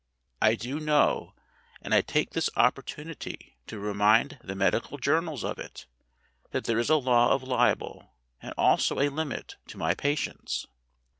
I 0.41 0.55
do 0.55 0.79
know 0.79 1.35
and 1.79 1.93
I 1.93 2.01
take 2.01 2.31
this 2.31 2.49
opportunity 2.55 3.59
to 3.67 3.77
remind 3.77 4.39
the 4.43 4.55
medical 4.55 4.97
journals 4.97 5.43
of 5.43 5.59
it 5.59 5.85
that 6.49 6.63
there 6.63 6.79
is 6.79 6.89
a 6.89 6.95
law 6.95 7.31
of 7.31 7.43
libel 7.43 8.11
and 8.41 8.51
also 8.57 8.99
a 8.99 9.09
limit 9.09 9.57
to 9.67 9.77
my 9.77 9.93
patience. 9.93 10.65